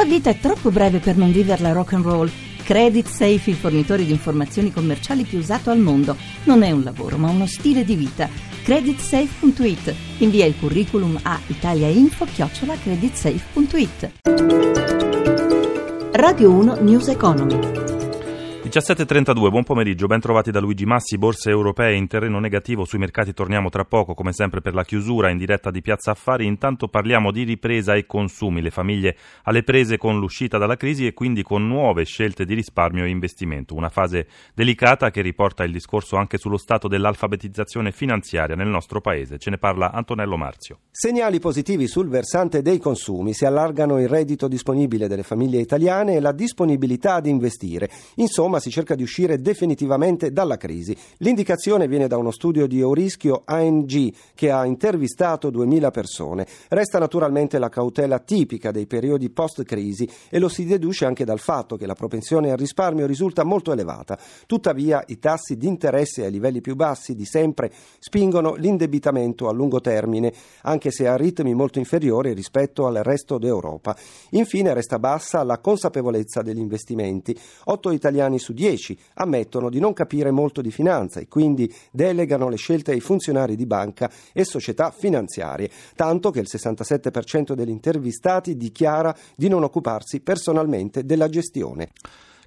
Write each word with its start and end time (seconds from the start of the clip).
La 0.00 0.06
vita 0.06 0.30
è 0.30 0.38
troppo 0.38 0.70
breve 0.70 0.98
per 0.98 1.18
non 1.18 1.30
viverla 1.30 1.72
rock 1.72 1.92
and 1.92 2.04
roll. 2.04 2.30
Credit 2.64 3.06
Safe, 3.06 3.50
il 3.50 3.56
fornitore 3.56 4.06
di 4.06 4.12
informazioni 4.12 4.72
commerciali 4.72 5.24
più 5.24 5.36
usato 5.36 5.68
al 5.68 5.78
mondo. 5.78 6.16
Non 6.44 6.62
è 6.62 6.70
un 6.70 6.82
lavoro, 6.82 7.18
ma 7.18 7.28
uno 7.28 7.46
stile 7.46 7.84
di 7.84 7.96
vita. 7.96 8.26
Creditsafe.it. 8.62 9.94
Invia 10.20 10.46
il 10.46 10.54
curriculum 10.58 11.18
a 11.20 11.38
italiainfo-creditsafe.it. 11.46 14.12
Radio 16.12 16.50
1 16.50 16.78
News 16.80 17.08
Economy. 17.08 17.89
17.32, 18.70 19.50
buon 19.50 19.64
pomeriggio, 19.64 20.06
ben 20.06 20.20
trovati 20.20 20.52
da 20.52 20.60
Luigi 20.60 20.86
Massi, 20.86 21.18
borse 21.18 21.50
europee 21.50 21.96
in 21.96 22.06
terreno 22.06 22.38
negativo, 22.38 22.84
sui 22.84 23.00
mercati 23.00 23.34
torniamo 23.34 23.68
tra 23.68 23.84
poco, 23.84 24.14
come 24.14 24.32
sempre 24.32 24.60
per 24.60 24.74
la 24.74 24.84
chiusura 24.84 25.28
in 25.28 25.38
diretta 25.38 25.72
di 25.72 25.80
Piazza 25.80 26.12
Affari, 26.12 26.46
intanto 26.46 26.86
parliamo 26.86 27.32
di 27.32 27.42
ripresa 27.42 27.96
e 27.96 28.06
consumi, 28.06 28.62
le 28.62 28.70
famiglie 28.70 29.16
alle 29.42 29.64
prese 29.64 29.98
con 29.98 30.20
l'uscita 30.20 30.56
dalla 30.56 30.76
crisi 30.76 31.04
e 31.04 31.14
quindi 31.14 31.42
con 31.42 31.66
nuove 31.66 32.04
scelte 32.04 32.44
di 32.44 32.54
risparmio 32.54 33.02
e 33.04 33.08
investimento, 33.08 33.74
una 33.74 33.88
fase 33.88 34.28
delicata 34.54 35.10
che 35.10 35.20
riporta 35.20 35.64
il 35.64 35.72
discorso 35.72 36.14
anche 36.14 36.38
sullo 36.38 36.56
stato 36.56 36.86
dell'alfabetizzazione 36.86 37.90
finanziaria 37.90 38.54
nel 38.54 38.68
nostro 38.68 39.00
paese, 39.00 39.38
ce 39.38 39.50
ne 39.50 39.58
parla 39.58 39.90
Antonello 39.90 40.36
Marzio. 40.36 40.78
Segnali 40.92 41.40
positivi 41.40 41.88
sul 41.88 42.08
versante 42.08 42.62
dei 42.62 42.78
consumi, 42.78 43.32
si 43.32 43.44
allargano 43.44 44.00
il 44.00 44.08
reddito 44.08 44.46
disponibile 44.46 45.08
delle 45.08 45.24
famiglie 45.24 45.58
italiane 45.58 46.14
e 46.14 46.20
la 46.20 46.30
disponibilità 46.30 47.14
ad 47.14 47.26
investire, 47.26 47.90
insomma 48.14 48.58
si 48.60 48.70
cerca 48.70 48.94
di 48.94 49.02
uscire 49.02 49.40
definitivamente 49.40 50.32
dalla 50.32 50.56
crisi. 50.56 50.96
L'indicazione 51.18 51.88
viene 51.88 52.06
da 52.06 52.16
uno 52.16 52.30
studio 52.30 52.66
di 52.66 52.80
Eurischio 52.80 53.42
ANG 53.44 54.12
che 54.34 54.50
ha 54.50 54.64
intervistato 54.64 55.50
2000 55.50 55.90
persone. 55.90 56.46
Resta 56.68 56.98
naturalmente 56.98 57.58
la 57.58 57.68
cautela 57.68 58.18
tipica 58.18 58.70
dei 58.70 58.86
periodi 58.86 59.30
post-crisi 59.30 60.08
e 60.28 60.38
lo 60.38 60.48
si 60.48 60.64
deduce 60.64 61.04
anche 61.04 61.24
dal 61.24 61.40
fatto 61.40 61.76
che 61.76 61.86
la 61.86 61.94
propensione 61.94 62.50
al 62.50 62.58
risparmio 62.58 63.06
risulta 63.06 63.42
molto 63.42 63.72
elevata. 63.72 64.18
Tuttavia 64.46 65.02
i 65.08 65.18
tassi 65.18 65.56
di 65.56 65.66
interesse 65.66 66.24
ai 66.24 66.30
livelli 66.30 66.60
più 66.60 66.76
bassi 66.76 67.14
di 67.14 67.24
sempre 67.24 67.72
spingono 67.98 68.54
l'indebitamento 68.54 69.48
a 69.48 69.52
lungo 69.52 69.80
termine, 69.80 70.32
anche 70.62 70.90
se 70.90 71.08
a 71.08 71.16
ritmi 71.16 71.54
molto 71.54 71.78
inferiori 71.78 72.32
rispetto 72.32 72.86
al 72.86 72.96
resto 73.02 73.38
d'Europa. 73.38 73.96
Infine 74.30 74.74
resta 74.74 74.98
bassa 74.98 75.42
la 75.42 75.58
consapevolezza 75.58 76.42
degli 76.42 76.58
investimenti. 76.58 77.38
Otto 77.64 77.90
italiani 77.90 78.38
su 78.38 78.49
su 78.50 78.52
10 78.52 78.98
ammettono 79.14 79.70
di 79.70 79.78
non 79.78 79.92
capire 79.92 80.30
molto 80.30 80.60
di 80.60 80.70
finanza 80.70 81.20
e 81.20 81.28
quindi 81.28 81.72
delegano 81.92 82.48
le 82.48 82.56
scelte 82.56 82.90
ai 82.90 83.00
funzionari 83.00 83.54
di 83.54 83.66
banca 83.66 84.10
e 84.32 84.44
società 84.44 84.90
finanziarie, 84.90 85.70
tanto 85.94 86.30
che 86.30 86.40
il 86.40 86.48
67% 86.50 87.52
degli 87.52 87.70
intervistati 87.70 88.56
dichiara 88.56 89.16
di 89.36 89.48
non 89.48 89.62
occuparsi 89.62 90.20
personalmente 90.20 91.04
della 91.04 91.28
gestione. 91.28 91.90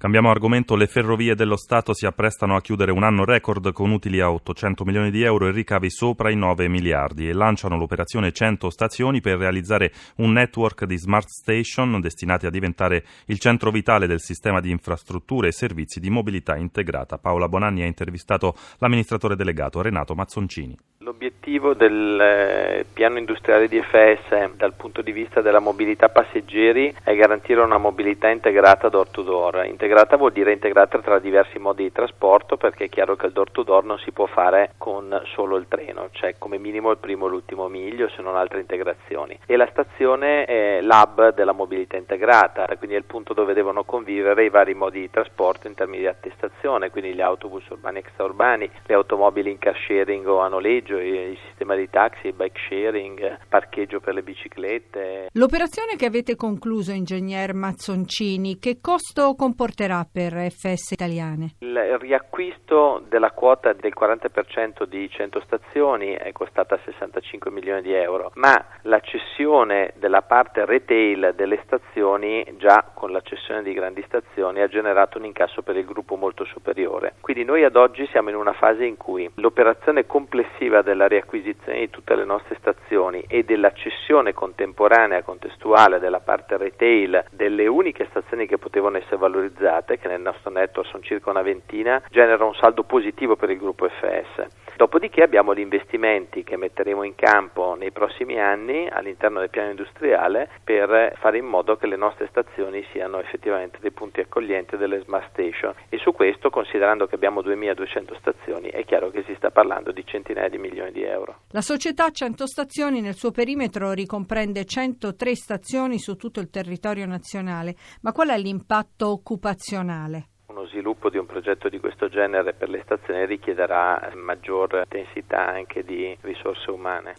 Cambiamo 0.00 0.30
argomento, 0.30 0.76
le 0.76 0.86
ferrovie 0.86 1.34
dello 1.34 1.58
Stato 1.58 1.92
si 1.92 2.06
apprestano 2.06 2.56
a 2.56 2.62
chiudere 2.62 2.90
un 2.90 3.02
anno 3.02 3.26
record 3.26 3.70
con 3.72 3.90
utili 3.90 4.18
a 4.20 4.32
800 4.32 4.82
milioni 4.86 5.10
di 5.10 5.22
euro 5.24 5.46
e 5.46 5.50
ricavi 5.50 5.90
sopra 5.90 6.30
i 6.30 6.36
9 6.36 6.68
miliardi 6.68 7.28
e 7.28 7.34
lanciano 7.34 7.76
l'operazione 7.76 8.32
100 8.32 8.70
stazioni 8.70 9.20
per 9.20 9.36
realizzare 9.36 9.92
un 10.16 10.32
network 10.32 10.86
di 10.86 10.96
smart 10.96 11.28
station 11.28 12.00
destinati 12.00 12.46
a 12.46 12.50
diventare 12.50 13.04
il 13.26 13.38
centro 13.38 13.70
vitale 13.70 14.06
del 14.06 14.22
sistema 14.22 14.60
di 14.60 14.70
infrastrutture 14.70 15.48
e 15.48 15.52
servizi 15.52 16.00
di 16.00 16.08
mobilità 16.08 16.56
integrata. 16.56 17.18
Paola 17.18 17.48
Bonanni 17.48 17.82
ha 17.82 17.86
intervistato 17.86 18.54
l'amministratore 18.78 19.36
delegato 19.36 19.82
Renato 19.82 20.14
Mazzoncini. 20.14 20.78
L'obiettivo 21.02 21.74
del 21.74 22.20
eh, 22.20 22.86
piano 22.90 23.18
industriale 23.18 23.68
di 23.68 23.80
FS 23.80 24.54
dal 24.56 24.74
punto 24.74 25.00
di 25.00 25.12
vista 25.12 25.40
della 25.40 25.58
mobilità 25.58 26.08
passeggeri 26.08 26.94
è 27.02 27.14
garantire 27.14 27.60
una 27.60 27.78
mobilità 27.78 28.28
integrata 28.28 28.88
door 28.88 29.08
to 29.08 29.22
door. 29.22 29.64
Integrata 29.66 29.88
vuol 30.16 30.32
dire 30.32 30.52
integrata 30.52 30.98
tra 31.00 31.18
diversi 31.18 31.58
modi 31.58 31.82
di 31.82 31.92
trasporto 31.92 32.56
perché 32.56 32.84
è 32.84 32.88
chiaro 32.88 33.16
che 33.16 33.26
il 33.26 33.32
door 33.32 33.50
to 33.50 33.62
door 33.62 33.84
non 33.84 33.98
si 33.98 34.12
può 34.12 34.26
fare 34.26 34.74
con 34.78 35.20
solo 35.34 35.56
il 35.56 35.66
treno, 35.68 36.08
cioè 36.12 36.36
come 36.38 36.58
minimo 36.58 36.90
il 36.90 36.98
primo 36.98 37.26
e 37.26 37.30
l'ultimo 37.30 37.68
miglio 37.68 38.08
se 38.08 38.22
non 38.22 38.36
altre 38.36 38.60
integrazioni. 38.60 39.38
E 39.46 39.56
la 39.56 39.68
stazione 39.70 40.44
è 40.44 40.80
l'hub 40.80 41.34
della 41.34 41.52
mobilità 41.52 41.96
integrata, 41.96 42.66
quindi 42.76 42.94
è 42.94 42.98
il 42.98 43.04
punto 43.04 43.34
dove 43.34 43.52
devono 43.52 43.82
convivere 43.84 44.44
i 44.44 44.50
vari 44.50 44.74
modi 44.74 45.00
di 45.00 45.10
trasporto 45.10 45.66
in 45.66 45.74
termini 45.74 46.02
di 46.02 46.06
attestazione, 46.06 46.90
quindi 46.90 47.12
gli 47.12 47.20
autobus 47.20 47.66
urbani 47.68 47.96
e 47.96 48.00
extraurbani, 48.00 48.70
le 48.86 48.94
automobili 48.94 49.50
in 49.50 49.58
car 49.58 49.76
sharing 49.86 50.26
o 50.26 50.40
a 50.40 50.48
noleggio, 50.48 50.98
il 50.98 51.36
sistema 51.48 51.74
di 51.74 51.88
taxi, 51.90 52.32
bike 52.32 52.60
sharing, 52.68 53.38
parcheggio 53.48 54.00
per 54.00 54.14
le 54.14 54.22
biciclette. 54.22 55.28
L'operazione 55.32 55.96
che 55.96 56.06
avete 56.06 56.36
concluso, 56.36 56.92
ingegner 56.92 57.54
Mazzoncini, 57.54 58.58
che 58.58 58.78
costo 58.80 59.34
comporterà? 59.34 59.79
Costerà 59.80 60.06
per 60.10 60.34
FS 60.50 60.90
Italiane? 60.90 61.54
Il 61.60 61.98
riacquisto 61.98 63.02
della 63.08 63.30
quota 63.30 63.72
del 63.72 63.92
40% 63.98 64.84
di 64.84 65.08
100 65.08 65.40
stazioni 65.40 66.12
è 66.12 66.32
costata 66.32 66.78
65 66.84 67.50
milioni 67.50 67.80
di 67.80 67.94
euro, 67.94 68.30
ma 68.34 68.62
la 68.82 69.00
cessione 69.00 69.94
della 69.96 70.20
parte 70.20 70.66
retail 70.66 71.32
delle 71.34 71.60
stazioni 71.64 72.44
già 72.58 72.90
con 72.92 73.10
la 73.10 73.22
cessione 73.22 73.62
di 73.62 73.72
grandi 73.72 74.02
stazioni 74.06 74.60
ha 74.60 74.68
generato 74.68 75.16
un 75.16 75.24
incasso 75.24 75.62
per 75.62 75.76
il 75.76 75.86
gruppo 75.86 76.16
molto 76.16 76.44
superiore. 76.44 77.14
Quindi 77.20 77.44
noi 77.44 77.64
ad 77.64 77.76
oggi 77.76 78.06
siamo 78.10 78.28
in 78.28 78.36
una 78.36 78.52
fase 78.52 78.84
in 78.84 78.98
cui 78.98 79.30
l'operazione 79.36 80.04
complessiva 80.04 80.82
della 80.82 81.06
riacquisizione 81.06 81.78
di 81.78 81.90
tutte 81.90 82.14
le 82.14 82.24
nostre 82.24 82.56
stazioni 82.58 83.24
e 83.28 83.44
della 83.44 83.72
cessione 83.72 84.34
contemporanea 84.34 85.22
contestuale 85.22 85.98
della 85.98 86.20
parte 86.20 86.58
retail 86.58 87.24
delle 87.30 87.66
uniche 87.66 88.06
stazioni 88.10 88.46
che 88.46 88.58
potevano 88.58 88.98
essere 88.98 89.16
valorizzate 89.16 89.68
utilizzate, 89.70 89.98
che 89.98 90.08
nel 90.08 90.20
nostro 90.20 90.50
network 90.50 90.88
sono 90.88 91.02
circa 91.02 91.30
una 91.30 91.42
ventina, 91.42 92.02
genera 92.10 92.44
un 92.44 92.54
saldo 92.54 92.82
positivo 92.82 93.36
per 93.36 93.50
il 93.50 93.58
gruppo 93.58 93.88
FS. 93.88 94.69
Dopodiché 94.80 95.22
abbiamo 95.22 95.54
gli 95.54 95.60
investimenti 95.60 96.42
che 96.42 96.56
metteremo 96.56 97.02
in 97.02 97.14
campo 97.14 97.74
nei 97.74 97.92
prossimi 97.92 98.40
anni 98.40 98.88
all'interno 98.88 99.40
del 99.40 99.50
piano 99.50 99.68
industriale 99.68 100.48
per 100.64 101.18
fare 101.18 101.36
in 101.36 101.44
modo 101.44 101.76
che 101.76 101.86
le 101.86 101.96
nostre 101.96 102.28
stazioni 102.30 102.82
siano 102.90 103.20
effettivamente 103.20 103.76
dei 103.82 103.90
punti 103.90 104.20
accoglienti 104.20 104.78
delle 104.78 105.02
smart 105.02 105.32
station. 105.32 105.74
E 105.90 105.98
su 105.98 106.12
questo, 106.12 106.48
considerando 106.48 107.06
che 107.06 107.14
abbiamo 107.14 107.42
2200 107.42 108.16
stazioni, 108.20 108.70
è 108.70 108.82
chiaro 108.86 109.10
che 109.10 109.22
si 109.26 109.34
sta 109.34 109.50
parlando 109.50 109.92
di 109.92 110.02
centinaia 110.06 110.48
di 110.48 110.56
milioni 110.56 110.92
di 110.92 111.02
euro. 111.02 111.40
La 111.50 111.60
società 111.60 112.08
100 112.08 112.46
stazioni 112.46 113.02
nel 113.02 113.16
suo 113.16 113.32
perimetro 113.32 113.92
ricomprende 113.92 114.64
103 114.64 115.34
stazioni 115.34 115.98
su 115.98 116.16
tutto 116.16 116.40
il 116.40 116.48
territorio 116.48 117.04
nazionale, 117.04 117.74
ma 118.00 118.12
qual 118.12 118.30
è 118.30 118.38
l'impatto 118.38 119.10
occupazionale 119.10 120.28
uno 120.60 120.68
sviluppo 120.68 121.08
di 121.08 121.16
un 121.16 121.26
progetto 121.26 121.68
di 121.68 121.78
questo 121.78 122.08
genere 122.08 122.52
per 122.52 122.68
le 122.68 122.82
stazioni 122.84 123.24
richiederà 123.24 124.12
maggior 124.14 124.82
intensità 124.84 125.46
anche 125.46 125.82
di 125.82 126.16
risorse 126.20 126.70
umane. 126.70 127.14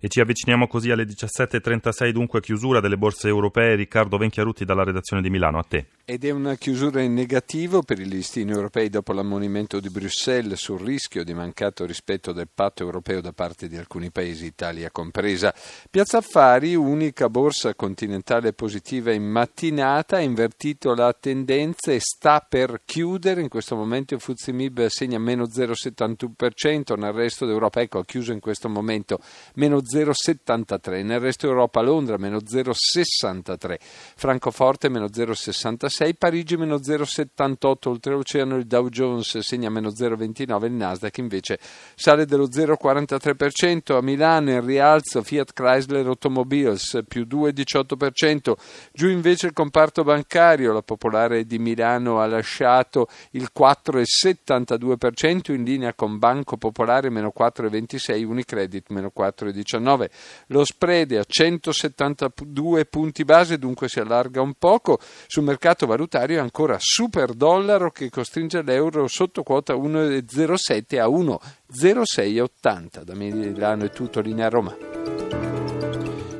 E 0.00 0.08
ci 0.08 0.20
avviciniamo 0.20 0.66
così 0.66 0.90
alle 0.90 1.04
17.36, 1.04 2.10
dunque 2.10 2.40
chiusura 2.40 2.80
delle 2.80 2.96
borse 2.96 3.28
europee. 3.28 3.74
Riccardo 3.74 4.16
Venchiarutti 4.16 4.64
dalla 4.64 4.84
redazione 4.84 5.22
di 5.22 5.28
Milano, 5.28 5.58
a 5.58 5.64
te. 5.68 5.86
Ed 6.10 6.24
è 6.24 6.30
una 6.30 6.54
chiusura 6.54 7.02
in 7.02 7.12
negativo 7.12 7.82
per 7.82 8.00
i 8.00 8.08
listini 8.08 8.50
europei 8.50 8.88
dopo 8.88 9.12
l'ammonimento 9.12 9.78
di 9.78 9.90
Bruxelles 9.90 10.58
sul 10.58 10.80
rischio 10.80 11.22
di 11.22 11.34
mancato 11.34 11.84
rispetto 11.84 12.32
del 12.32 12.48
patto 12.48 12.82
europeo 12.82 13.20
da 13.20 13.32
parte 13.32 13.68
di 13.68 13.76
alcuni 13.76 14.10
paesi, 14.10 14.46
Italia 14.46 14.90
compresa. 14.90 15.54
Piazza 15.90 16.16
Affari, 16.16 16.74
unica 16.74 17.28
borsa 17.28 17.74
continentale 17.74 18.54
positiva 18.54 19.12
in 19.12 19.24
mattinata, 19.24 20.16
ha 20.16 20.20
invertito 20.20 20.94
la 20.94 21.12
tendenza 21.12 21.92
e 21.92 22.00
sta 22.00 22.40
per 22.40 22.80
chiudere. 22.86 23.42
In 23.42 23.50
questo 23.50 23.76
momento 23.76 24.14
il 24.14 24.20
Fuzimib 24.20 24.86
segna 24.86 25.18
meno 25.18 25.44
0,71%, 25.44 26.98
nel 26.98 27.12
resto 27.12 27.44
d'Europa 27.44 27.82
ecco, 27.82 27.98
ha 27.98 28.04
chiuso 28.06 28.32
in 28.32 28.40
questo 28.40 28.70
momento 28.70 29.20
meno 29.56 29.82
0,73, 29.82 31.04
nel 31.04 31.20
resto 31.20 31.46
Europa 31.46 31.82
Londra 31.82 32.16
meno 32.16 32.38
0,63, 32.38 33.76
Francoforte 34.16 34.88
meno 34.88 35.04
0,66, 35.04 35.96
Parigi 36.16 36.56
meno 36.56 36.76
0,78, 36.76 37.88
oltreoceano 37.88 38.56
il 38.56 38.66
Dow 38.66 38.88
Jones 38.88 39.38
segna 39.38 39.68
meno 39.68 39.90
0,29, 39.90 40.64
il 40.64 40.72
Nasdaq 40.72 41.18
invece 41.18 41.58
sale 41.94 42.24
dello 42.24 42.46
0,43%, 42.48 43.96
a 43.96 44.00
Milano 44.00 44.50
in 44.50 44.64
rialzo 44.64 45.22
Fiat 45.22 45.52
Chrysler 45.52 46.06
Automobiles 46.06 47.00
più 47.06 47.26
2,18%, 47.28 48.52
giù 48.92 49.08
invece 49.08 49.46
il 49.46 49.52
comparto 49.52 50.02
bancario, 50.04 50.72
la 50.72 50.82
Popolare 50.82 51.44
di 51.44 51.58
Milano 51.58 52.20
ha 52.20 52.26
lasciato 52.26 53.08
il 53.32 53.50
4,72% 53.56 55.52
in 55.52 55.64
linea 55.64 55.94
con 55.94 56.18
Banco 56.18 56.56
Popolare 56.56 57.10
meno 57.10 57.32
4,26, 57.36 58.24
Unicredit 58.24 58.88
meno 58.90 59.12
4,19. 59.16 59.56
2019. 59.68 60.10
Lo 60.48 60.64
spread 60.64 61.12
a 61.12 61.24
172 61.26 62.84
punti 62.86 63.24
base, 63.24 63.58
dunque 63.58 63.88
si 63.88 64.00
allarga 64.00 64.40
un 64.40 64.54
poco. 64.54 64.98
Sul 65.26 65.44
mercato 65.44 65.86
valutario 65.88 66.38
è 66.38 66.40
ancora 66.40 66.76
super 66.78 67.32
dollaro 67.32 67.90
che 67.90 68.08
costringe 68.10 68.62
l'euro 68.62 69.08
sotto 69.08 69.42
quota 69.42 69.74
1,07 69.74 71.00
a 71.00 71.06
1,0680. 71.06 73.02
Da 73.02 73.14
Milano 73.14 73.84
è 73.84 73.90
tutto, 73.90 74.20
linea 74.20 74.48
Roma. 74.48 74.76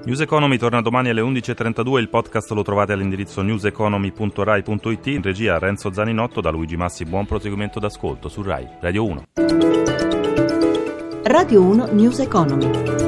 News 0.04 0.20
Economy 0.20 0.56
torna 0.56 0.80
domani 0.80 1.10
alle 1.10 1.20
11.32, 1.20 1.98
il 1.98 2.08
podcast 2.08 2.50
lo 2.52 2.62
trovate 2.62 2.92
all'indirizzo 2.92 3.42
newseconomy.rai.it, 3.42 5.06
in 5.08 5.20
regia 5.20 5.58
Renzo 5.58 5.92
Zaninotto, 5.92 6.40
da 6.40 6.48
Luigi 6.48 6.76
Massi 6.76 7.04
buon 7.04 7.26
proseguimento 7.26 7.78
d'ascolto 7.78 8.28
su 8.28 8.40
RAI, 8.40 8.68
Radio 8.80 9.04
1. 9.04 9.24
Radio 11.24 11.60
1 11.60 11.88
News 11.92 12.20
Economy. 12.20 13.07